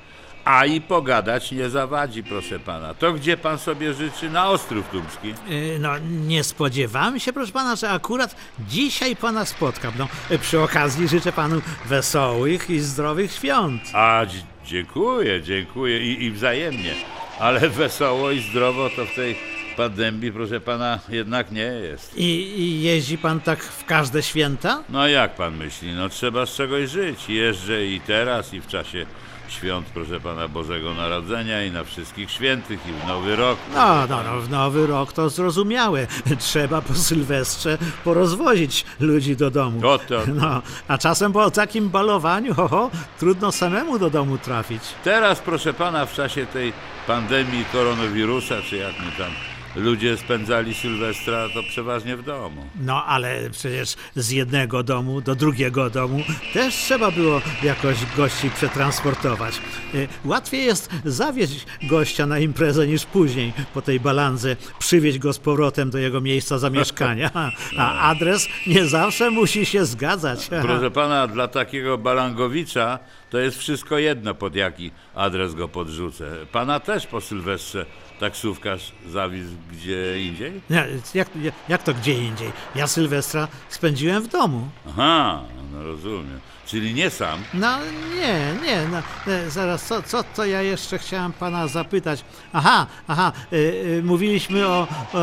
A 0.46 0.66
i 0.66 0.82
pogadać 0.82 1.52
nie 1.52 1.70
zawadzi, 1.70 2.24
proszę 2.24 2.60
pana. 2.60 2.94
To 2.94 3.14
gdzie 3.14 3.38
pan 3.38 3.60
sobie 3.60 3.94
życzy 3.94 4.30
na 4.30 4.50
Ostrów 4.50 4.90
Tubski? 4.90 5.30
E, 5.30 5.80
No, 5.80 5.92
nie 6.28 6.44
spodziewałem 6.44 7.20
się, 7.20 7.34
proszę 7.34 7.52
pana, 7.52 7.76
że 7.76 7.90
akurat 7.90 8.36
dzisiaj 8.60 9.16
pana 9.16 9.46
spotkam. 9.46 9.94
No, 10.00 10.08
przy 10.42 10.60
okazji 10.62 11.08
życzę 11.08 11.32
panu 11.32 11.62
wesołych 11.86 12.70
i 12.70 12.80
zdrowych 12.80 13.32
świąt. 13.32 13.82
A 13.94 14.26
dziękuję, 14.66 15.42
dziękuję 15.42 16.00
i, 16.14 16.24
i 16.24 16.32
wzajemnie. 16.32 16.94
Ale 17.40 17.70
wesoło 17.70 18.32
i 18.32 18.40
zdrowo 18.40 18.90
to 18.90 19.06
w 19.06 19.16
tej 19.16 19.36
pandemii, 19.78 20.32
proszę 20.32 20.60
pana, 20.62 21.00
jednak 21.10 21.52
nie 21.52 21.62
jest. 21.62 22.18
I, 22.18 22.60
I 22.60 22.82
jeździ 22.82 23.18
pan 23.18 23.40
tak 23.40 23.64
w 23.64 23.86
każde 23.86 24.24
święta? 24.24 24.84
No 24.90 25.08
jak 25.08 25.36
pan 25.36 25.58
myśli? 25.58 25.94
No 25.94 26.10
trzeba 26.10 26.46
z 26.46 26.56
czegoś 26.56 26.90
żyć. 26.90 27.30
Jeżdżę 27.30 27.86
i 27.86 28.02
teraz, 28.02 28.54
i 28.54 28.62
w 28.62 28.68
czasie 28.68 29.06
świąt, 29.52 29.88
proszę 29.94 30.20
pana, 30.20 30.48
Bożego 30.48 30.94
Narodzenia, 30.94 31.64
i 31.64 31.72
na 31.72 31.84
wszystkich 31.84 32.32
świętych, 32.32 32.80
i 32.88 32.92
w 32.92 33.08
Nowy 33.08 33.36
Rok. 33.36 33.60
No, 33.74 34.08
no, 34.08 34.24
no, 34.24 34.42
w 34.42 34.50
nowy 34.50 34.88
rok 34.88 35.14
to 35.14 35.30
zrozumiałe. 35.30 36.08
Trzeba 36.40 36.82
po 36.82 36.94
Sylwestrze 36.94 37.78
porozwozić 38.04 38.86
ludzi 39.00 39.36
do 39.36 39.52
domu. 39.52 39.82
To, 39.82 40.00
to. 40.00 40.22
No, 40.28 40.62
a 40.88 40.98
czasem 40.98 41.34
po 41.34 41.52
takim 41.52 41.90
balowaniu, 41.90 42.54
ho, 42.54 42.68
ho, 42.68 42.92
trudno 43.20 43.52
samemu 43.52 44.00
do 44.00 44.10
domu 44.10 44.38
trafić. 44.38 44.82
Teraz, 45.04 45.40
proszę 45.40 45.74
pana, 45.74 46.06
w 46.06 46.14
czasie 46.14 46.46
tej 46.46 46.74
pandemii 47.08 47.66
koronawirusa, 47.72 48.56
czy 48.70 48.78
jak 48.78 48.94
my 49.00 49.12
tam 49.18 49.32
ludzie 49.76 50.18
spędzali 50.18 50.74
Sylwestra, 50.74 51.48
to 51.54 51.64
przeważnie 51.64 52.18
w 52.18 52.24
domu. 52.24 52.66
No, 52.82 53.06
ale 53.06 53.50
przecież 53.50 53.96
z 54.16 54.30
jednego 54.32 54.84
domu 54.84 55.22
do 55.22 55.36
drugiego 55.36 55.90
domu 55.90 56.20
też 56.54 56.76
trzeba 56.76 57.12
było 57.12 57.42
jakoś 57.64 57.98
gości 58.18 58.50
przetransportować. 58.50 59.62
Y, 59.96 60.08
Łatwiej 60.26 60.66
jest 60.66 60.90
zawieźć 61.06 61.66
gościa 61.90 62.26
na 62.26 62.40
imprezę 62.40 62.88
niż 62.88 63.06
później 63.06 63.54
po 63.74 63.82
tej 63.82 64.00
balandze 64.00 64.56
przywieźć 64.80 65.20
go 65.20 65.34
z 65.34 65.40
powrotem 65.40 65.90
do 65.90 65.98
jego 65.98 66.22
miejsca 66.22 66.58
zamieszkania. 66.60 67.32
A 67.78 68.00
adres 68.10 68.48
nie 68.68 68.86
zawsze 68.86 69.32
musi 69.32 69.66
się 69.66 69.86
zgadzać. 69.86 70.50
Proszę 70.62 70.92
pana, 70.92 71.28
dla 71.28 71.48
takiego 71.48 71.98
balangowicza 71.98 73.00
to 73.36 73.40
jest 73.40 73.58
wszystko 73.58 73.98
jedno, 73.98 74.34
pod 74.36 74.56
jaki 74.56 74.92
adres 75.16 75.56
go 75.56 75.68
podrzucę. 75.68 76.26
Pana 76.52 76.80
też 76.80 77.08
po 77.08 77.22
Sylwestrze 77.22 77.86
taksówkarz 78.20 78.92
zawiózł 79.10 79.56
gdzie 79.72 80.22
indziej? 80.28 80.62
Nie, 80.70 80.88
jak, 81.14 81.30
jak 81.70 81.84
to 81.84 81.94
gdzie 81.94 82.14
indziej? 82.14 82.52
Ja 82.76 82.88
Sylwestra 82.88 83.48
spędziłem 83.70 84.24
w 84.24 84.28
domu. 84.28 84.70
Aha, 84.90 85.44
no 85.72 85.84
rozumiem. 85.84 86.40
Czyli 86.66 86.94
nie 86.94 87.10
sam. 87.10 87.44
No 87.54 87.78
nie, 88.16 88.54
nie, 88.68 88.88
no, 88.92 88.98
e, 89.34 89.50
zaraz, 89.50 89.86
co, 89.86 90.02
co 90.04 90.24
to 90.24 90.46
ja 90.46 90.62
jeszcze 90.62 90.98
chciałem 90.98 91.34
pana 91.34 91.68
zapytać? 91.68 92.24
Aha, 92.54 92.88
aha, 93.08 93.32
y, 93.54 93.56
y, 93.56 94.02
mówiliśmy 94.04 94.68
o, 94.68 94.88
o, 95.14 95.18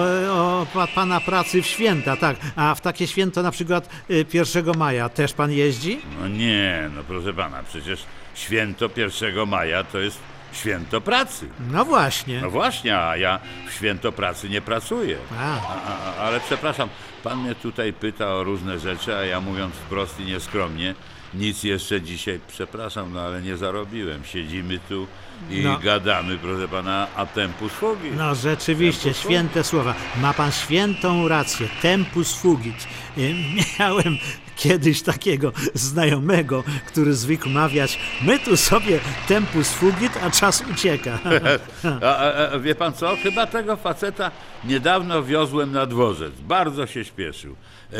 o 0.60 0.66
pa, 0.74 0.86
pana 0.86 1.20
pracy 1.20 1.62
w 1.62 1.66
święta, 1.66 2.16
tak, 2.16 2.36
a 2.56 2.74
w 2.74 2.80
takie 2.80 3.06
święto 3.06 3.42
na 3.42 3.50
przykład 3.50 3.88
y, 4.10 4.26
1 4.32 4.76
maja 4.76 5.08
też 5.08 5.32
pan 5.32 5.52
jeździ? 5.52 6.00
No 6.20 6.28
nie, 6.28 6.90
no 6.96 7.02
proszę 7.08 7.34
pana, 7.34 7.62
przecież 7.62 8.04
święto 8.34 8.90
1 8.96 9.48
maja 9.48 9.84
to 9.84 9.98
jest 9.98 10.18
święto 10.52 11.00
pracy. 11.00 11.48
No 11.72 11.84
właśnie. 11.84 12.40
No 12.40 12.50
właśnie, 12.50 12.98
a 12.98 13.16
ja 13.16 13.40
w 13.68 13.72
święto 13.72 14.12
pracy 14.12 14.48
nie 14.48 14.60
pracuję. 14.60 15.16
A, 15.38 15.54
A, 15.54 16.16
a, 16.16 16.16
ale 16.16 16.40
przepraszam, 16.40 16.88
pan 17.22 17.38
mnie 17.42 17.54
tutaj 17.54 17.92
pyta 17.92 18.34
o 18.34 18.44
różne 18.44 18.78
rzeczy, 18.78 19.16
a 19.16 19.24
ja 19.24 19.40
mówiąc 19.40 19.74
wprost 19.74 20.20
i 20.20 20.24
nieskromnie, 20.24 20.94
nic 21.34 21.62
jeszcze 21.62 22.00
dzisiaj, 22.00 22.40
przepraszam, 22.48 23.12
no 23.12 23.20
ale 23.20 23.42
nie 23.42 23.56
zarobiłem. 23.56 24.24
Siedzimy 24.24 24.78
tu 24.88 25.06
i 25.50 25.60
No. 25.64 25.78
gadamy, 25.78 26.38
proszę 26.38 26.68
pana, 26.68 27.06
a 27.16 27.26
tempus 27.26 27.72
fugi. 27.72 28.10
no 28.16 28.34
rzeczywiście, 28.34 29.02
Tempus 29.02 29.22
fugit. 29.22 29.32
święte 29.36 29.64
słowa. 29.64 29.94
Ma 30.20 30.34
pan 30.34 30.52
świętą 30.52 31.28
rację, 31.28 31.68
tempus 31.82 32.34
fugit. 32.34 32.86
Y, 33.18 33.34
Miałem 33.80 34.18
kiedyś 34.56 35.02
takiego 35.02 35.52
znajomego, 35.74 36.64
który 36.86 37.14
zwykł 37.14 37.48
mawiać, 37.48 37.98
my 38.22 38.38
tu 38.38 38.56
sobie 38.56 39.00
tempus 39.28 39.68
fugit, 39.70 40.12
a 40.22 40.30
czas 40.30 40.64
ucieka. 40.72 41.18
A, 42.02 42.06
a, 42.16 42.50
a 42.52 42.58
wie 42.58 42.74
pan 42.74 42.92
co? 42.92 43.16
Chyba 43.22 43.46
tego 43.46 43.76
faceta 43.76 44.30
niedawno 44.64 45.22
wiozłem 45.22 45.72
na 45.72 45.86
dworzec. 45.86 46.32
Bardzo 46.40 46.86
się 46.86 47.04
śpieszył. 47.04 47.56
E, 47.92 47.96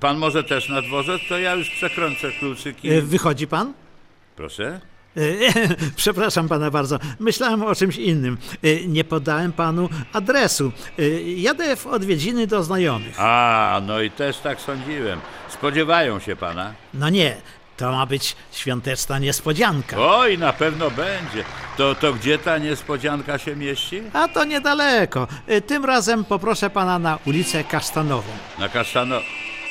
Pan 0.00 0.18
może 0.18 0.44
też 0.44 0.68
na 0.68 0.82
dworzec? 0.82 1.20
To 1.28 1.38
ja 1.38 1.54
już 1.54 1.70
przekręcę 1.70 2.32
kluczyki. 2.32 2.90
Y, 2.92 3.02
Wychodzi 3.02 3.46
pan? 3.46 3.72
Proszę? 4.36 4.80
Przepraszam 5.96 6.48
pana 6.48 6.70
bardzo, 6.70 6.98
myślałem 7.20 7.62
o 7.62 7.74
czymś 7.74 7.96
innym. 7.96 8.38
Y, 8.64 8.84
Nie 8.86 9.04
podałem 9.04 9.52
panu 9.52 9.88
adresu. 10.12 10.72
Y, 10.98 11.22
Jadę 11.36 11.76
w 11.76 11.86
odwiedziny 11.86 12.46
do 12.46 12.62
znajomych. 12.62 13.14
A, 13.20 13.80
no 13.86 14.00
i 14.00 14.10
też 14.10 14.36
tak 14.38 14.60
sądziłem. 14.60 15.20
Spodziewają 15.48 16.18
się 16.20 16.36
pana? 16.36 16.74
No 16.94 17.08
nie, 17.10 17.36
to 17.76 17.92
ma 17.92 18.06
być 18.06 18.36
świąteczna 18.52 19.18
niespodzianka. 19.18 19.96
Oj, 20.00 20.38
na 20.38 20.52
pewno 20.52 20.90
będzie. 20.90 21.44
To, 21.76 21.94
to 21.94 22.12
gdzie 22.12 22.38
ta 22.38 22.58
niespodzianka 22.58 23.38
się 23.38 23.56
mieści? 23.56 24.02
A 24.12 24.28
to 24.28 24.44
niedaleko. 24.44 25.28
Y, 25.50 25.60
Tym 25.60 25.84
razem 25.84 26.24
poproszę 26.24 26.70
pana 26.70 26.98
na 26.98 27.18
ulicę 27.26 27.64
Kasztanową. 27.64 28.32
Na 28.58 28.68
Kasztano... 28.68 29.20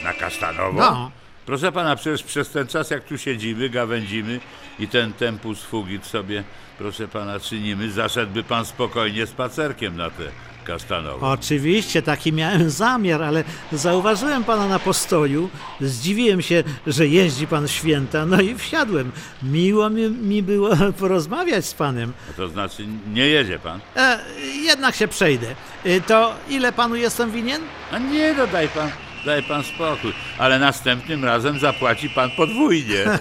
Na 0.03 0.13
Kasztanowo? 0.13 0.79
No. 0.79 1.11
Proszę 1.45 1.71
pana, 1.71 1.95
przecież 1.95 2.23
przez 2.23 2.49
ten 2.49 2.67
czas, 2.67 2.89
jak 2.89 3.03
tu 3.03 3.17
siedzimy, 3.17 3.69
gawędzimy 3.69 4.39
i 4.79 4.87
ten 4.87 5.13
tempus 5.13 5.61
fugit 5.63 6.05
sobie, 6.05 6.43
proszę 6.77 7.07
pana, 7.07 7.39
czynimy, 7.39 7.91
zaszedłby 7.91 8.43
pan 8.43 8.65
spokojnie 8.65 9.27
spacerkiem 9.27 9.97
na 9.97 10.09
te 10.09 10.23
Kasztanowo. 10.65 11.31
Oczywiście, 11.31 12.01
taki 12.01 12.33
miałem 12.33 12.69
zamiar, 12.69 13.23
ale 13.23 13.43
zauważyłem 13.71 14.43
pana 14.43 14.67
na 14.67 14.79
postoju, 14.79 15.49
zdziwiłem 15.81 16.41
się, 16.41 16.63
że 16.87 17.07
jeździ 17.07 17.47
pan 17.47 17.67
święta, 17.67 18.25
no 18.25 18.41
i 18.41 18.55
wsiadłem. 18.55 19.11
Miło 19.43 19.89
mi, 19.89 20.09
mi 20.09 20.43
było 20.43 20.69
porozmawiać 20.99 21.65
z 21.65 21.73
panem. 21.73 22.13
A 22.29 22.33
to 22.33 22.47
znaczy, 22.47 22.85
nie 23.13 23.27
jedzie 23.27 23.59
pan? 23.59 23.79
E, 23.95 24.19
jednak 24.61 24.95
się 24.95 25.07
przejdę. 25.07 25.47
Y, 25.85 26.01
To 26.07 26.33
ile 26.49 26.71
panu 26.73 26.95
jestem 26.95 27.31
winien? 27.31 27.61
A 27.91 27.99
nie, 27.99 28.33
no 28.33 28.47
daj 28.47 28.67
pan, 28.67 28.89
daj 29.25 29.43
pan 29.43 29.63
spokój. 29.63 30.13
Ale 30.37 30.59
następnym 30.59 31.25
razem 31.25 31.59
zapłaci 31.59 32.09
pan 32.09 32.31
podwójnie. 32.31 33.05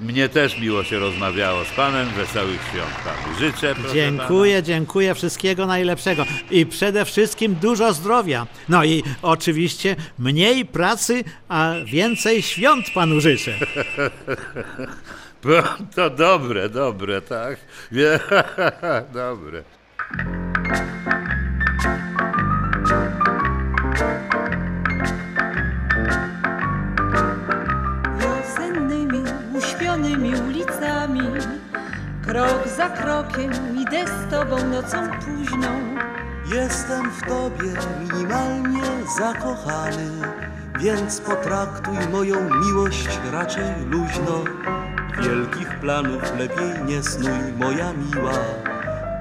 Mnie 0.00 0.28
też 0.28 0.60
miło 0.60 0.84
się 0.84 0.98
rozmawiało 0.98 1.64
z 1.64 1.70
panem. 1.70 2.08
Wesołych 2.08 2.60
świąt 2.70 2.90
panu 3.04 3.38
życzę. 3.38 3.74
Dziękuję, 3.94 4.62
dziękuję, 4.62 5.14
wszystkiego 5.14 5.66
najlepszego 5.66 6.24
i 6.50 6.66
przede 6.66 7.04
wszystkim 7.04 7.54
dużo 7.54 7.92
zdrowia. 7.92 8.46
No 8.68 8.84
i 8.84 9.02
oczywiście 9.22 9.96
mniej 10.18 10.64
pracy, 10.64 11.24
a 11.48 11.72
więcej 11.84 12.42
świąt 12.42 12.90
panu 12.94 13.20
życzę. 13.20 13.52
Pana. 15.42 15.78
To 15.94 16.10
dobre, 16.10 16.68
dobre, 16.68 17.20
tak? 17.20 17.58
Dobre. 19.12 19.62
Krok 32.28 32.68
za 32.76 32.88
krokiem 32.88 33.50
idę 33.80 34.04
z 34.06 34.30
tobą 34.30 34.68
nocą 34.68 35.08
późną 35.10 35.68
Jestem 36.54 37.10
w 37.10 37.22
tobie 37.22 37.72
minimalnie 38.00 38.82
zakochany, 39.18 40.10
więc 40.80 41.20
potraktuj 41.20 41.98
moją 42.12 42.36
miłość 42.64 43.08
raczej 43.32 43.64
luźno. 43.90 44.44
Wielkich 45.22 45.80
planów 45.80 46.22
lepiej 46.38 46.84
nie 46.86 47.02
snuj, 47.02 47.52
moja 47.58 47.92
miła. 47.92 48.38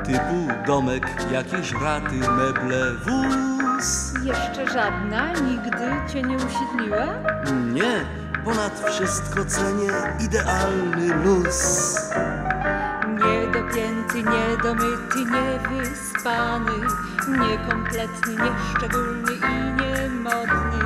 Typu 0.06 0.66
domek, 0.68 1.08
jakieś 1.32 1.72
raty, 1.72 2.16
meble, 2.16 2.94
wóz. 2.94 4.14
Jeszcze 4.24 4.74
żadna 4.74 5.34
nigdy 5.34 6.14
cię 6.14 6.22
nie 6.22 6.36
usiedliła? 6.36 7.06
Nie, 7.74 8.06
ponad 8.46 8.90
wszystko 8.90 9.46
cenię 9.46 9.92
idealny 10.20 11.16
luz. 11.24 11.98
Niedopięty, 13.48 14.24
niedomyty, 14.24 15.20
niewyspany 15.32 16.88
Niekompletny, 17.28 18.36
nieszczególny 18.36 19.32
i 19.34 19.82
niemodny. 19.82 20.86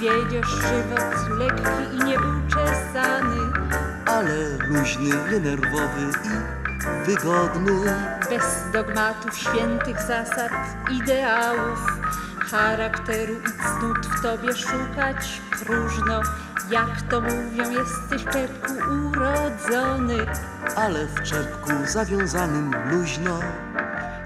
Wiedziesz 0.00 0.48
żywot 0.48 1.38
lekki 1.38 1.94
i 1.94 2.04
nieuczesany 2.04 3.52
Ale 4.06 4.68
luźny, 4.68 5.10
nienerwowy 5.32 6.10
i 6.24 7.06
wygodny. 7.06 7.94
Bez 8.30 8.72
dogmatów, 8.72 9.38
świętych 9.38 10.02
zasad, 10.02 10.52
ideałów 10.90 11.78
Charakteru 12.50 13.34
i 13.34 13.78
cnót 13.78 14.06
w 14.06 14.22
tobie 14.22 14.54
szukać 14.54 15.40
próżno 15.64 16.22
Jak 16.70 17.02
to 17.10 17.20
mówią, 17.20 17.70
jesteś 17.70 18.24
Pepku 18.24 18.72
urodzony. 19.10 20.26
Ale 20.76 21.06
w 21.06 21.22
czepku 21.22 21.70
zawiązanym 21.86 22.74
luźno. 22.90 23.40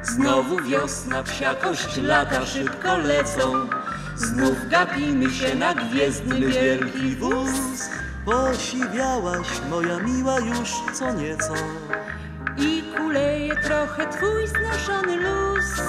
Znowu 0.02 0.62
wiosna, 0.62 1.23
wsiakość 1.23 1.97
lata 1.97 2.47
szybko 2.47 2.97
lecą. 2.97 3.68
Znów 4.16 4.68
gapimy 4.68 5.30
się 5.30 5.54
na 5.54 5.75
gwiezdny 5.75 6.40
wielki 6.40 7.16
wóz 7.16 7.90
Posiwiałaś, 8.25 9.47
moja 9.70 9.99
miła, 9.99 10.40
już 10.40 10.70
co 10.94 11.12
nieco. 11.12 11.54
I 12.59 12.82
kuleje 12.97 13.56
trochę 13.56 14.06
twój 14.06 14.47
znoszony 14.47 15.16
luz. 15.16 15.82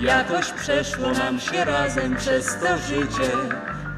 Jakoś 0.00 0.52
przeszło 0.52 1.10
nam 1.10 1.40
się 1.40 1.64
razem 1.64 2.16
przez 2.16 2.56
to 2.56 2.78
życie 2.78 3.30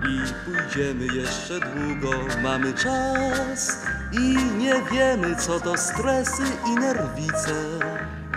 I 0.09 0.21
pójdziemy 0.45 1.07
jeszcze 1.14 1.61
długo, 1.61 2.16
mamy 2.42 2.73
czas. 2.75 3.87
I 4.12 4.37
nie 4.59 4.75
wiemy, 4.92 5.37
co 5.37 5.61
to 5.61 5.76
stresy 5.76 6.42
i 6.66 6.75
nerwice. 6.75 7.54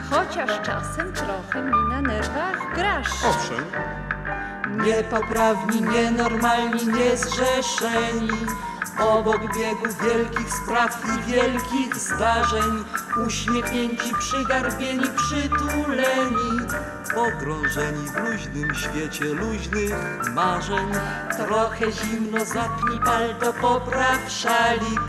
Chociaż 0.09 0.61
czasem 0.61 1.13
trochę 1.13 1.61
mi 1.61 1.89
na 1.89 2.01
nerwach 2.01 2.75
grasz 2.75 3.07
Owszem, 3.25 3.65
Niepoprawni, 4.85 5.81
nienormalni, 5.81 6.85
niezrzeszeni 6.87 8.29
obok 8.99 9.39
biegu 9.55 9.87
wielkich 10.03 10.53
spraw 10.53 11.01
i 11.05 11.31
wielkich 11.31 11.95
zdarzeń. 11.95 12.83
Uśmiechnięci, 13.27 14.13
przygarbieni, 14.19 15.03
przytuleni 15.15 16.59
Pogrążeni 17.13 18.07
w 18.07 18.15
luźnym 18.17 18.75
świecie 18.75 19.25
luźnych 19.25 19.93
marzeń. 20.33 20.87
Trochę 21.37 21.91
zimno, 21.91 22.45
zapnij 22.45 22.99
palto, 23.05 23.53
popraw 23.53 24.29
szalik 24.29 25.01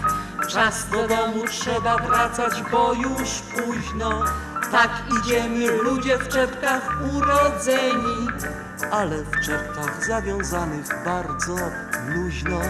Czas 0.49 0.89
do 0.91 1.09
domu 1.09 1.45
trzeba 1.51 1.99
wracać, 1.99 2.63
bo 2.73 2.93
już 2.95 3.31
późno 3.41 4.25
Tak 4.71 4.91
idziemy, 5.21 5.73
ludzie 5.83 6.19
w 6.19 6.29
czepkach 6.29 6.91
urodzeni 7.15 8.29
ale 8.91 9.17
w 9.23 9.47
czepkach 9.47 10.07
zawiązanych 10.07 10.87
bardzo 11.05 11.57
luźno, 12.09 12.61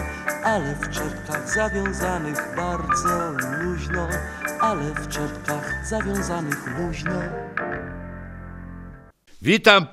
ale 0.45 0.75
w 0.75 0.89
czepkach 0.89 1.53
zawiązanych 1.53 2.37
bardzo 2.55 3.31
luźno, 3.63 4.07
ale 4.59 4.93
w 4.93 5.07
czepkach 5.07 5.87
zawiązanych 5.87 6.79
luźno. 6.79 7.21
Witam 9.41 9.85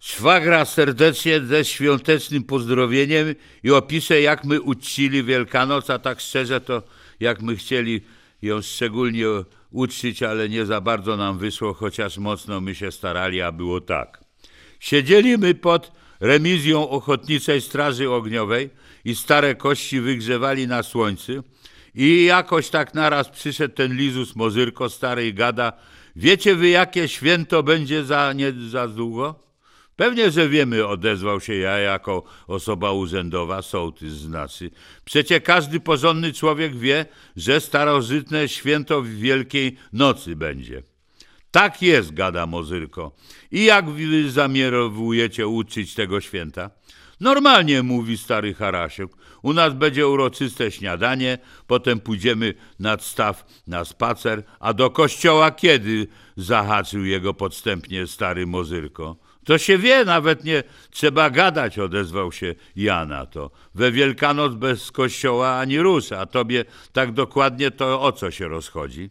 szwagra 0.00 0.64
serdecznie 0.64 1.40
ze 1.40 1.64
świątecznym 1.64 2.44
pozdrowieniem 2.44 3.34
i 3.62 3.70
opiszę, 3.70 4.20
jak 4.20 4.44
my 4.44 4.60
uczcili 4.60 5.24
Wielkanoc, 5.24 5.90
a 5.90 5.98
tak 5.98 6.20
szczerze 6.20 6.60
to 6.60 6.82
jak 7.20 7.42
my 7.42 7.56
chcieli 7.56 8.00
ją 8.42 8.62
szczególnie 8.62 9.26
uczcić, 9.70 10.22
ale 10.22 10.48
nie 10.48 10.66
za 10.66 10.80
bardzo 10.80 11.16
nam 11.16 11.38
wyszło, 11.38 11.74
chociaż 11.74 12.18
mocno 12.18 12.60
my 12.60 12.74
się 12.74 12.92
starali, 12.92 13.42
a 13.42 13.52
było 13.52 13.80
tak. 13.80 14.24
Siedzieliśmy 14.80 15.54
pod 15.54 15.92
remizją 16.20 16.88
Ochotniczej 16.88 17.60
Straży 17.60 18.10
Ogniowej 18.10 18.70
i 19.04 19.14
stare 19.14 19.54
kości 19.54 20.00
wygrzewali 20.00 20.66
na 20.66 20.82
słońcu 20.82 21.32
i 21.94 22.24
jakoś 22.24 22.68
tak 22.68 22.94
naraz 22.94 23.28
przyszedł 23.28 23.74
ten 23.74 23.96
Lizus 23.96 24.36
Mozyrko 24.36 24.88
stary 24.88 25.26
i 25.26 25.34
gada 25.34 25.72
Wiecie 26.16 26.54
wy 26.54 26.68
jakie 26.68 27.08
święto 27.08 27.62
będzie 27.62 28.04
za, 28.04 28.32
nie 28.32 28.52
za 28.68 28.88
długo? 28.88 29.50
Pewnie, 29.96 30.30
że 30.30 30.48
wiemy, 30.48 30.86
odezwał 30.86 31.40
się 31.40 31.54
ja 31.54 31.78
jako 31.78 32.24
osoba 32.46 32.92
urzędowa, 32.92 33.62
sołtys 33.62 34.12
znaczy. 34.12 34.70
Przecie 35.04 35.40
każdy 35.40 35.80
porządny 35.80 36.32
człowiek 36.32 36.76
wie, 36.76 37.06
że 37.36 37.60
starożytne 37.60 38.48
święto 38.48 39.02
Wielkiej 39.02 39.76
Nocy 39.92 40.36
będzie. 40.36 40.82
Tak 41.50 41.82
jest, 41.82 42.14
gada 42.14 42.46
Mozyrko. 42.46 43.12
I 43.50 43.64
jak 43.64 43.90
wy 43.90 44.30
zamierowujecie 44.30 45.46
uczyć 45.46 45.94
tego 45.94 46.20
święta? 46.20 46.70
Normalnie, 47.20 47.82
mówi 47.82 48.18
stary 48.18 48.54
Harasiuk. 48.54 49.16
U 49.42 49.52
nas 49.52 49.74
będzie 49.74 50.08
uroczyste 50.08 50.70
śniadanie, 50.70 51.38
potem 51.66 52.00
pójdziemy 52.00 52.54
nad 52.78 53.02
staw 53.02 53.44
na 53.66 53.84
spacer, 53.84 54.42
a 54.60 54.72
do 54.72 54.90
kościoła 54.90 55.50
kiedy? 55.50 56.06
Zahaczył 56.36 57.04
jego 57.04 57.34
podstępnie 57.34 58.06
stary 58.06 58.46
Mozyrko. 58.46 59.16
To 59.44 59.58
się 59.58 59.78
wie, 59.78 60.04
nawet 60.04 60.44
nie 60.44 60.62
trzeba 60.90 61.30
gadać, 61.30 61.78
odezwał 61.78 62.32
się 62.32 62.54
Jana 62.76 63.26
to. 63.26 63.50
We 63.74 63.92
Wielkanoc 63.92 64.54
bez 64.54 64.92
kościoła 64.92 65.58
ani 65.58 65.80
rusz, 65.80 66.12
a 66.12 66.26
tobie 66.26 66.64
tak 66.92 67.12
dokładnie 67.12 67.70
to 67.70 68.02
o 68.02 68.12
co 68.12 68.30
się 68.30 68.48
rozchodzi? 68.48 69.10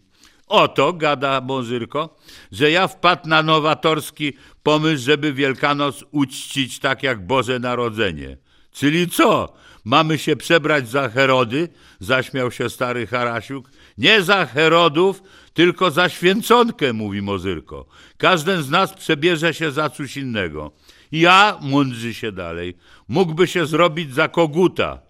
Oto, 0.50 0.94
gada 0.94 1.42
Mozyrko, 1.42 2.18
że 2.52 2.72
ja 2.72 2.88
wpadł 2.88 3.30
na 3.30 3.44
nowatorski 3.44 4.34
pomysł, 4.64 5.04
żeby 5.04 5.34
Wielkanoc 5.34 6.04
uczcić 6.12 6.80
tak 6.80 7.04
jak 7.04 7.28
Boże 7.28 7.60
Narodzenie. 7.60 8.38
Czyli 8.72 9.08
co? 9.08 9.54
Mamy 9.86 10.18
się 10.18 10.36
przebrać 10.36 10.90
za 10.90 11.10
Herody? 11.10 11.70
Zaśmiał 12.00 12.52
się 12.52 12.70
stary 12.70 13.08
Harasiuk. 13.08 13.70
Nie 13.98 14.22
za 14.22 14.46
Herodów, 14.46 15.24
tylko 15.54 15.92
za 15.92 16.10
święconkę, 16.10 16.94
mówi 16.94 17.22
Mozyrko. 17.22 17.86
Każdy 18.18 18.64
z 18.64 18.70
nas 18.70 18.94
przebierze 18.94 19.54
się 19.54 19.72
za 19.72 19.90
coś 19.90 20.18
innego. 20.18 20.72
Ja, 21.12 21.58
mądrzy 21.62 22.14
się 22.14 22.32
dalej, 22.32 22.78
mógłby 23.08 23.48
się 23.48 23.66
zrobić 23.66 24.14
za 24.14 24.28
koguta. 24.28 25.09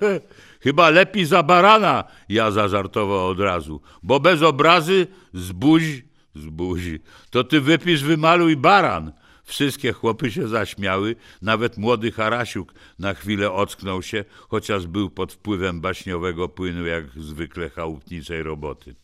Chyba 0.64 0.90
lepiej 0.90 1.24
za 1.26 1.42
barana, 1.42 2.04
ja 2.28 2.50
zażartował 2.50 3.28
od 3.28 3.40
razu, 3.40 3.80
bo 4.02 4.20
bez 4.20 4.42
obrazy 4.42 5.06
z 5.34 5.52
buzi, 5.52 6.02
z 6.34 6.46
buzi, 6.46 7.00
to 7.30 7.44
ty 7.44 7.60
wypisz, 7.60 8.02
wymaluj 8.02 8.56
baran. 8.56 9.12
Wszystkie 9.44 9.92
chłopy 9.92 10.30
się 10.30 10.48
zaśmiały, 10.48 11.16
nawet 11.42 11.78
młody 11.78 12.12
Harasiuk 12.12 12.74
na 12.98 13.14
chwilę 13.14 13.52
ocknął 13.52 14.02
się, 14.02 14.24
chociaż 14.48 14.86
był 14.86 15.10
pod 15.10 15.32
wpływem 15.32 15.80
baśniowego 15.80 16.48
płynu, 16.48 16.86
jak 16.86 17.04
zwykle 17.16 17.70
chałupniczej 17.70 18.42
roboty. 18.42 18.94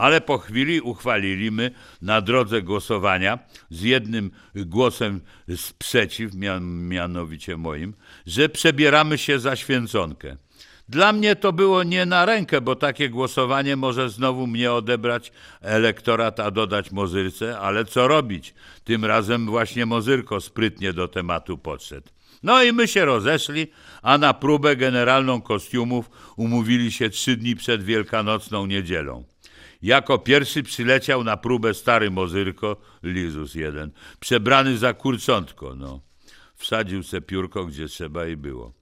Ale 0.00 0.20
po 0.20 0.38
chwili 0.38 0.80
uchwaliliśmy 0.80 1.70
na 2.02 2.20
drodze 2.20 2.62
głosowania 2.62 3.38
z 3.70 3.82
jednym 3.82 4.30
głosem 4.54 5.20
sprzeciw, 5.56 6.34
mian, 6.34 6.88
mianowicie 6.88 7.56
moim, 7.56 7.94
że 8.26 8.48
przebieramy 8.48 9.18
się 9.18 9.38
za 9.38 9.56
święconkę. 9.56 10.36
Dla 10.88 11.12
mnie 11.12 11.36
to 11.36 11.52
było 11.52 11.82
nie 11.82 12.06
na 12.06 12.24
rękę, 12.26 12.60
bo 12.60 12.76
takie 12.76 13.10
głosowanie 13.10 13.76
może 13.76 14.10
znowu 14.10 14.46
mnie 14.46 14.72
odebrać 14.72 15.32
elektorat, 15.60 16.40
a 16.40 16.50
dodać 16.50 16.92
Mozyrce, 16.92 17.58
ale 17.58 17.84
co 17.84 18.08
robić? 18.08 18.54
Tym 18.84 19.04
razem 19.04 19.46
właśnie 19.46 19.86
Mozyrko 19.86 20.40
sprytnie 20.40 20.92
do 20.92 21.08
tematu 21.08 21.58
podszedł. 21.58 22.08
No 22.42 22.62
i 22.62 22.72
my 22.72 22.88
się 22.88 23.04
rozeszli, 23.04 23.66
a 24.02 24.18
na 24.18 24.34
próbę 24.34 24.76
generalną 24.76 25.40
kostiumów 25.40 26.10
umówili 26.36 26.92
się 26.92 27.10
trzy 27.10 27.36
dni 27.36 27.56
przed 27.56 27.82
Wielkanocną 27.82 28.66
niedzielą. 28.66 29.24
Jako 29.82 30.18
pierwszy 30.18 30.62
przyleciał 30.62 31.24
na 31.24 31.36
próbę 31.36 31.74
stary 31.74 32.10
Mozyrko, 32.10 32.76
Lizus 33.02 33.54
jeden, 33.54 33.90
przebrany 34.20 34.78
za 34.78 34.94
kurczątko, 34.94 35.74
no. 35.74 36.00
Wsadził 36.54 37.02
se 37.02 37.20
piórko, 37.20 37.64
gdzie 37.64 37.88
trzeba 37.88 38.26
i 38.26 38.36
było. 38.36 38.72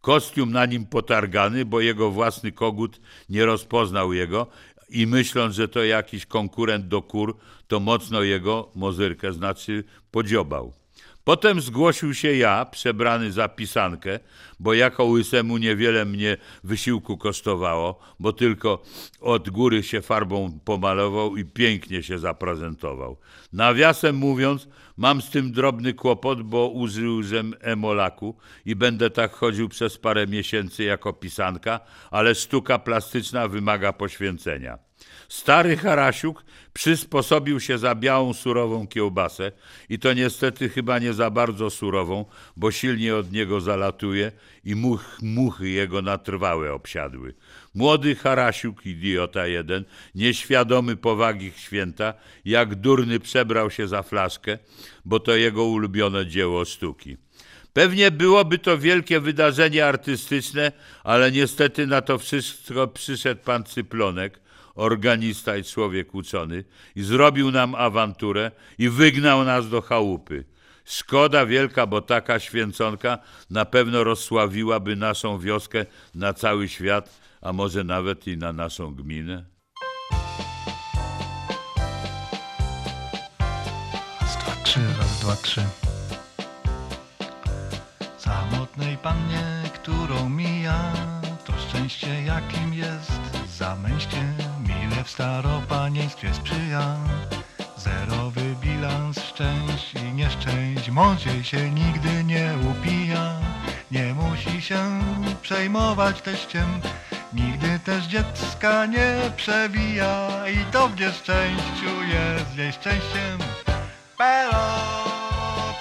Kostium 0.00 0.52
na 0.52 0.66
nim 0.66 0.86
potargany, 0.86 1.64
bo 1.64 1.80
jego 1.80 2.10
własny 2.10 2.52
kogut 2.52 3.00
nie 3.28 3.46
rozpoznał 3.46 4.12
jego 4.12 4.46
i 4.88 5.06
myśląc, 5.06 5.54
że 5.54 5.68
to 5.68 5.84
jakiś 5.84 6.26
konkurent 6.26 6.88
do 6.88 7.02
kur, 7.02 7.36
to 7.66 7.80
mocno 7.80 8.22
jego, 8.22 8.70
Mozyrkę 8.74 9.32
znaczy, 9.32 9.84
podziobał. 10.10 10.72
Potem 11.28 11.60
zgłosił 11.60 12.14
się 12.14 12.34
ja, 12.34 12.64
przebrany 12.64 13.32
za 13.32 13.48
pisankę, 13.48 14.20
bo 14.60 14.74
jako 14.74 15.04
łysemu 15.04 15.58
niewiele 15.58 16.04
mnie 16.04 16.36
wysiłku 16.64 17.18
kosztowało, 17.18 18.00
bo 18.20 18.32
tylko 18.32 18.82
od 19.20 19.50
góry 19.50 19.82
się 19.82 20.02
farbą 20.02 20.58
pomalował 20.64 21.36
i 21.36 21.44
pięknie 21.44 22.02
się 22.02 22.18
zaprezentował. 22.18 23.16
Nawiasem 23.52 24.16
mówiąc, 24.16 24.68
mam 24.96 25.22
z 25.22 25.30
tym 25.30 25.52
drobny 25.52 25.94
kłopot, 25.94 26.42
bo 26.42 26.68
użyłem 26.68 27.54
emolaku 27.60 28.36
i 28.66 28.76
będę 28.76 29.10
tak 29.10 29.32
chodził 29.32 29.68
przez 29.68 29.98
parę 29.98 30.26
miesięcy 30.26 30.84
jako 30.84 31.12
pisanka, 31.12 31.80
ale 32.10 32.34
sztuka 32.34 32.78
plastyczna 32.78 33.48
wymaga 33.48 33.92
poświęcenia. 33.92 34.87
Stary 35.28 35.76
Harasiuk 35.76 36.44
przysposobił 36.72 37.60
się 37.60 37.78
za 37.78 37.94
białą, 37.94 38.34
surową 38.34 38.86
kiełbasę 38.86 39.52
i 39.88 39.98
to 39.98 40.12
niestety 40.12 40.68
chyba 40.68 40.98
nie 40.98 41.12
za 41.12 41.30
bardzo 41.30 41.70
surową, 41.70 42.24
bo 42.56 42.70
silnie 42.70 43.16
od 43.16 43.32
niego 43.32 43.60
zalatuje 43.60 44.32
i 44.64 44.74
much, 44.74 45.04
muchy 45.22 45.68
jego 45.68 46.02
na 46.02 46.18
trwałe 46.18 46.72
obsiadły. 46.72 47.34
Młody 47.74 48.14
Harasiuk, 48.14 48.86
idiota 48.86 49.46
jeden, 49.46 49.84
nieświadomy 50.14 50.96
powagi 50.96 51.52
święta, 51.56 52.14
jak 52.44 52.74
durny 52.74 53.20
przebrał 53.20 53.70
się 53.70 53.88
za 53.88 54.02
flaszkę, 54.02 54.58
bo 55.04 55.20
to 55.20 55.36
jego 55.36 55.64
ulubione 55.64 56.26
dzieło 56.26 56.64
sztuki. 56.64 57.16
Pewnie 57.72 58.10
byłoby 58.10 58.58
to 58.58 58.78
wielkie 58.78 59.20
wydarzenie 59.20 59.86
artystyczne, 59.86 60.72
ale 61.04 61.32
niestety 61.32 61.86
na 61.86 62.02
to 62.02 62.18
wszystko 62.18 62.88
przyszedł 62.88 63.40
pan 63.44 63.64
Cyplonek, 63.64 64.40
organista 64.78 65.56
i 65.56 65.64
człowiek 65.64 66.14
uczony, 66.14 66.64
i 66.96 67.02
zrobił 67.02 67.50
nam 67.50 67.74
awanturę 67.74 68.50
i 68.78 68.88
wygnał 68.88 69.44
nas 69.44 69.68
do 69.68 69.82
chałupy. 69.82 70.44
Szkoda 70.84 71.46
wielka, 71.46 71.86
bo 71.86 72.00
taka 72.00 72.40
święconka 72.40 73.18
na 73.50 73.64
pewno 73.64 74.04
rozsławiłaby 74.04 74.96
naszą 74.96 75.38
wioskę 75.38 75.86
na 76.14 76.34
cały 76.34 76.68
świat, 76.68 77.20
a 77.40 77.52
może 77.52 77.84
nawet 77.84 78.26
i 78.26 78.36
na 78.36 78.52
naszą 78.52 78.94
gminę. 78.94 79.44
Dwa, 84.20 84.64
trzy, 84.64 84.80
raz, 84.98 85.20
dwa, 85.20 85.36
trzy. 85.36 85.62
Samotnej 88.18 88.96
pannie, 88.96 89.62
którą 89.74 90.28
mija, 90.28 90.92
to 91.44 91.52
szczęście 91.52 92.22
jakim 92.22 92.74
jest 92.74 93.20
zamęście, 93.58 94.47
mile 94.98 95.04
w 95.04 95.10
staropanieństwie 95.10 96.34
sprzyja. 96.34 96.96
Zerowy 97.76 98.56
bilans 98.60 99.18
szczęść 99.18 99.94
i 99.94 100.12
nieszczęść, 100.12 100.90
mądrzej 100.90 101.44
się 101.44 101.70
nigdy 101.70 102.24
nie 102.24 102.54
upija. 102.70 103.34
Nie 103.90 104.14
musi 104.14 104.62
się 104.62 105.00
przejmować 105.42 106.20
teściem, 106.20 106.80
nigdy 107.32 107.78
też 107.78 108.04
dziecka 108.04 108.86
nie 108.86 109.30
przewija. 109.36 110.28
I 110.48 110.72
to 110.72 110.88
w 110.88 111.00
nieszczęściu 111.00 112.02
jest 112.12 112.56
jej 112.56 112.72
szczęściem. 112.72 113.38
Pero, 114.18 114.64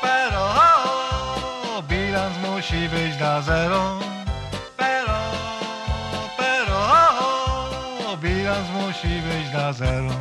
pero, 0.01 0.53
bilans 1.89 2.37
musi 2.45 2.89
być 2.89 3.19
na 3.19 3.41
zero. 3.41 4.06
Zero. 9.73 10.11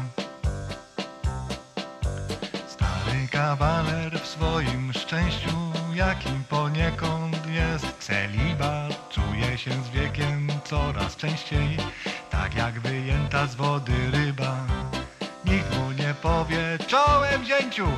Stary 2.69 3.29
kawaler 3.31 4.21
w 4.21 4.27
swoim 4.27 4.93
szczęściu, 4.93 5.73
jakim 5.95 6.45
poniekąd 6.49 7.47
jest 7.47 7.87
celibat, 7.99 9.11
czuje 9.11 9.59
się 9.59 9.71
z 9.71 9.89
wiekiem 9.89 10.49
coraz 10.65 11.17
częściej, 11.17 11.77
tak 12.31 12.55
jak 12.55 12.81
wyjęta 12.81 13.47
z 13.47 13.55
wody 13.55 14.11
ryba. 14.13 14.57
Nikt 15.45 15.79
mu 15.79 15.93
nie 15.93 16.15
powie 16.23 16.79
czołem 16.87 17.45
zięciu, 17.45 17.89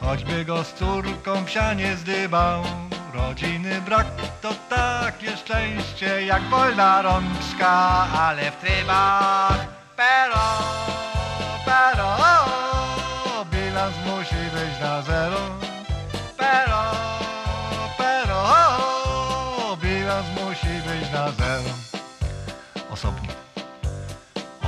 choćby 0.00 0.44
go 0.44 0.64
z 0.64 0.74
córką 0.74 1.44
w 1.44 1.50
sianie 1.50 1.96
zdybał. 1.96 2.62
Rodziny 3.14 3.80
brak 3.80 4.06
to 4.42 4.54
takie 4.68 5.36
szczęście 5.36 6.26
jak 6.26 6.42
wolna 6.42 7.02
rączka, 7.02 7.68
ale 8.12 8.50
w 8.50 8.56
trybach 8.56 9.75
pero, 9.96 10.44
pero, 11.64 12.08
bilans 13.50 13.96
musi 14.06 14.42
być 14.54 14.80
na 14.80 15.02
zero. 15.02 15.40
Pero, 16.36 16.80
pero, 17.98 18.40
bilans 19.80 20.26
musi 20.36 20.74
być 20.86 21.12
na 21.12 21.32
zero. 21.32 21.70
Osobnik. 22.90 23.36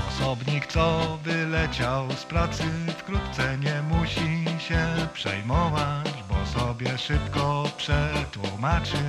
Osobnik, 0.08 0.66
co 0.66 1.18
wyleciał 1.22 2.12
z 2.12 2.24
pracy, 2.24 2.64
wkrótce 2.98 3.58
nie 3.58 3.82
musi 3.82 4.44
się 4.58 4.86
przejmować, 5.12 6.12
bo 6.28 6.60
sobie 6.60 6.98
szybko 6.98 7.64
przetłumaczy. 7.76 9.02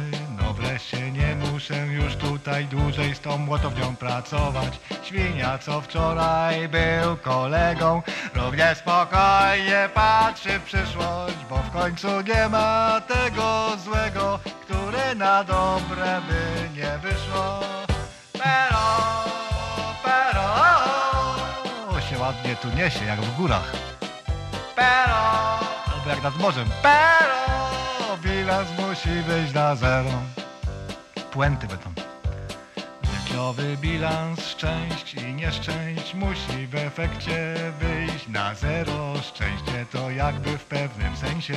No 0.62 0.68
wreszcie 0.68 1.12
nie 1.12 1.36
muszę 1.36 1.78
już 1.88 2.16
tutaj 2.16 2.66
dłużej 2.66 3.16
z 3.16 3.20
tą 3.20 3.38
młotownią 3.38 3.96
pracować. 3.96 4.80
Świnia, 5.04 5.58
co 5.58 5.82
wczoraj 5.82 6.70
był 6.70 7.18
kolegą, 7.18 8.02
równie 8.34 8.76
spokojnie 8.76 9.90
patrzy 9.94 10.60
w 10.60 10.64
przyszłość, 10.64 11.38
bo 11.50 11.58
w 11.58 11.72
końcu 11.72 12.08
nie 12.22 12.50
ma 12.50 13.02
tego 13.08 13.70
złego, 13.84 14.40
które 14.62 15.16
na 15.16 15.44
dobre 15.44 16.22
by 16.28 16.70
nie 16.80 16.98
wyszło. 16.98 17.60
Pero, 18.34 18.98
pero, 20.04 20.44
się 22.10 22.20
ładnie 22.20 22.56
tu 22.56 22.68
niesie, 22.78 23.06
jak 23.06 23.22
w 23.22 23.36
górach. 23.38 23.72
Pero, 24.76 25.20
albo 25.94 26.10
jak 26.10 26.24
nad 26.24 26.38
morzem. 26.38 26.70
Pero, 26.82 28.18
bilans 28.24 28.70
musi 28.80 29.24
być 29.28 29.54
na 29.54 29.76
zero. 29.76 30.39
Puenty 31.32 31.68
będą. 31.68 31.90
Myślowy 33.14 33.78
bilans 33.78 34.48
szczęść 34.48 35.14
i 35.14 35.34
nieszczęść 35.34 36.14
musi 36.14 36.68
w 36.68 36.76
efekcie 36.76 37.56
wyjść 37.80 38.28
na 38.28 38.56
zero. 38.56 39.14
Szczęście 39.22 39.86
to 39.92 40.10
jakby 40.12 40.58
w 40.58 40.64
pewnym 40.64 41.18
sensie 41.18 41.54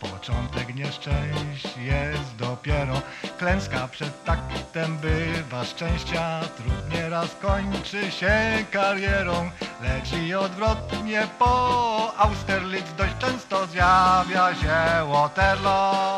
początek 0.00 0.74
nieszczęść 0.74 1.76
jest 1.76 2.36
dopiero. 2.36 3.02
Klęska 3.38 3.88
przed 3.88 4.24
taktem 4.24 4.98
bywa 4.98 5.64
szczęścia, 5.64 6.40
trud 6.56 6.94
nieraz 6.94 7.36
kończy 7.42 8.10
się 8.10 8.64
karierą, 8.70 9.50
lecz 9.82 10.12
i 10.12 10.34
odwrotnie 10.34 11.26
po 11.38 12.14
Austerlitz 12.18 12.92
dość 12.98 13.12
często 13.18 13.66
zjawia 13.66 14.54
się 14.54 15.12
Waterloo. 15.12 16.11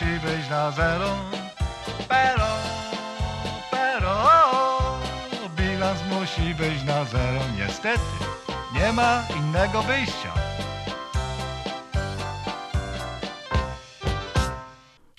Musi 0.00 0.20
być 0.20 0.50
na 0.50 0.70
zero. 0.70 1.08
Pero, 2.08 2.46
pero, 3.70 4.16
bilans 5.56 6.00
musi 6.10 6.54
być 6.54 6.84
na 6.84 7.04
zero. 7.04 7.40
Niestety, 7.56 8.00
nie 8.74 8.92
ma 8.92 9.22
innego 9.36 9.82
wyjścia. 9.82 10.32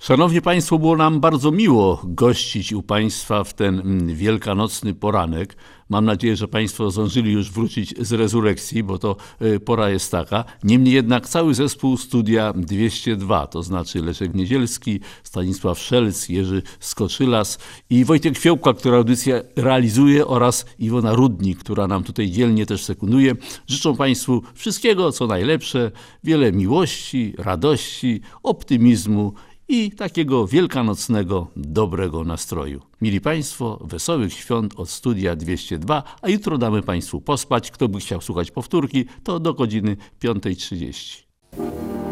Szanowni 0.07 0.41
Państwo, 0.41 0.79
było 0.79 0.97
nam 0.97 1.19
bardzo 1.19 1.51
miło 1.51 2.01
gościć 2.03 2.73
u 2.73 2.83
Państwa 2.83 3.43
w 3.43 3.53
ten 3.53 3.79
mm, 3.79 4.15
wielkanocny 4.15 4.93
poranek. 4.93 5.55
Mam 5.89 6.05
nadzieję, 6.05 6.35
że 6.35 6.47
Państwo 6.47 6.91
zdążyli 6.91 7.31
już 7.31 7.51
wrócić 7.51 7.93
z 7.99 8.11
rezurekcji, 8.11 8.83
bo 8.83 8.97
to 8.97 9.15
y, 9.41 9.59
pora 9.59 9.89
jest 9.89 10.11
taka. 10.11 10.43
Niemniej 10.63 10.93
jednak 10.93 11.29
cały 11.29 11.53
zespół 11.53 11.97
Studia 11.97 12.53
202, 12.53 13.47
to 13.47 13.63
znaczy 13.63 14.01
Leszek 14.01 14.33
Niedzielski, 14.33 14.99
Stanisław 15.23 15.79
Szelc, 15.79 16.29
Jerzy 16.29 16.61
Skoczylas 16.79 17.59
i 17.89 18.05
Wojtek 18.05 18.37
Fiołka, 18.37 18.73
która 18.73 18.97
audycję 18.97 19.43
realizuje 19.55 20.27
oraz 20.27 20.65
Iwona 20.79 21.13
Rudnik, 21.13 21.59
która 21.59 21.87
nam 21.87 22.03
tutaj 22.03 22.29
dzielnie 22.29 22.65
też 22.65 22.83
sekunduje. 22.83 23.35
Życzą 23.67 23.95
Państwu 23.95 24.43
wszystkiego, 24.53 25.11
co 25.11 25.27
najlepsze, 25.27 25.91
wiele 26.23 26.51
miłości, 26.51 27.33
radości, 27.37 28.21
optymizmu 28.43 29.33
i 29.67 29.91
takiego 29.91 30.47
wielkanocnego, 30.47 31.47
dobrego 31.55 32.23
nastroju. 32.23 32.81
Mili 33.01 33.21
Państwo, 33.21 33.79
wesołych 33.81 34.33
świąt 34.33 34.73
od 34.79 34.89
studia 34.89 35.35
202, 35.35 36.03
a 36.21 36.29
jutro 36.29 36.57
damy 36.57 36.81
Państwu 36.81 37.21
pospać. 37.21 37.71
Kto 37.71 37.87
by 37.87 37.99
chciał 37.99 38.21
słuchać 38.21 38.51
powtórki, 38.51 39.05
to 39.23 39.39
do 39.39 39.53
godziny 39.53 39.97
5.30. 40.23 42.06